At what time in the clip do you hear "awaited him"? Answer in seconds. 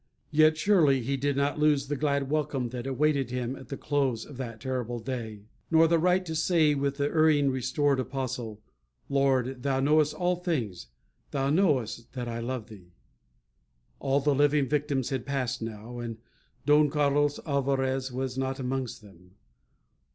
2.87-3.55